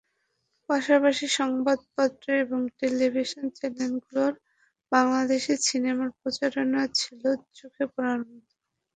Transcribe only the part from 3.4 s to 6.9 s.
চ্যানেলগুলোয় বাংলাদেশি সিনেমার প্রচারণা